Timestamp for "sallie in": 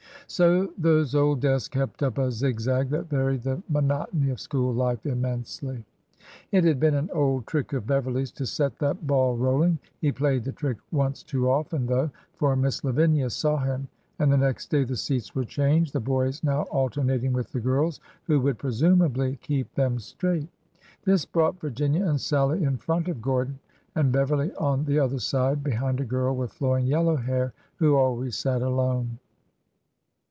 22.21-22.77